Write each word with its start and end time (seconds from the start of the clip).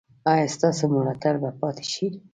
ایا 0.31 0.45
ستاسو 0.55 0.83
ملاتړ 0.95 1.33
به 1.41 1.49
پاتې 1.59 1.85
شي؟ 1.93 2.05